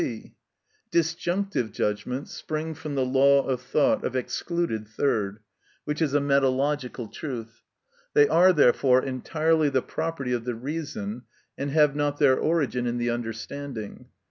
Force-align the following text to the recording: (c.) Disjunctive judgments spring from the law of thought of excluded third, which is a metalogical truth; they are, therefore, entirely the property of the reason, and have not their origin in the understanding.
(c.) 0.01 0.33
Disjunctive 0.89 1.71
judgments 1.71 2.31
spring 2.33 2.73
from 2.73 2.95
the 2.95 3.05
law 3.05 3.45
of 3.45 3.61
thought 3.61 4.03
of 4.03 4.15
excluded 4.15 4.87
third, 4.87 5.41
which 5.85 6.01
is 6.01 6.15
a 6.15 6.19
metalogical 6.19 7.13
truth; 7.13 7.61
they 8.15 8.27
are, 8.27 8.51
therefore, 8.51 9.03
entirely 9.05 9.69
the 9.69 9.83
property 9.83 10.33
of 10.33 10.43
the 10.43 10.55
reason, 10.55 11.21
and 11.55 11.69
have 11.69 11.95
not 11.95 12.17
their 12.17 12.35
origin 12.39 12.87
in 12.87 12.97
the 12.97 13.11
understanding. 13.11 14.07